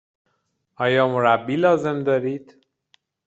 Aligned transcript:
آیا 0.75 1.07
مربی 1.07 1.55
لازم 1.55 2.03
دارید؟ 2.03 2.57